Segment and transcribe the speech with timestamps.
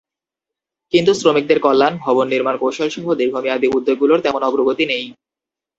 [0.93, 5.05] কিন্তু শ্রমিকের কল্যাণ, ভবন নির্মাণ কৌশলসহ দীর্ঘমেয়াদি উদ্যোগগুলোর তেমন অগ্রগতি নেই।